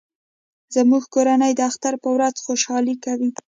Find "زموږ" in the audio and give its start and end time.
0.75-1.03